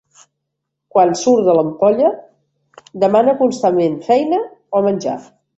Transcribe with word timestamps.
Quan 0.95 1.11
surt 1.19 1.49
de 1.49 1.55
l'ampolla, 1.57 2.09
demana 3.07 3.39
constantment 3.45 4.03
feina 4.11 4.45
o 4.81 4.87
menjar. 4.91 5.19